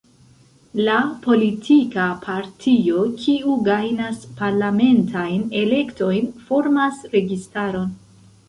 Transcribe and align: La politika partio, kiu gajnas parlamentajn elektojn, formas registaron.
La 0.85 0.93
politika 1.25 2.05
partio, 2.23 3.03
kiu 3.25 3.59
gajnas 3.69 4.25
parlamentajn 4.41 5.47
elektojn, 5.63 6.35
formas 6.49 7.01
registaron. 7.19 7.95